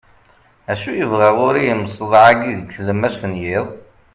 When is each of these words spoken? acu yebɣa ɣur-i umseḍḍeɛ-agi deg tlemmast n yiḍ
acu 0.71 0.91
yebɣa 0.93 1.29
ɣur-i 1.37 1.73
umseḍḍeɛ-agi 1.73 2.51
deg 2.57 2.69
tlemmast 2.75 3.23
n 3.31 3.33
yiḍ 3.41 3.67